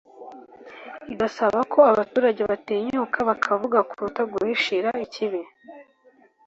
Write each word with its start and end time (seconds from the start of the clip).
igasaba 1.13 1.59
ko 1.71 1.79
abaturage 1.91 2.41
batinyuka 2.51 3.17
bakavuga 3.29 3.77
kuruta 3.89 4.21
guhishira 4.31 4.89
ikibi 5.05 5.41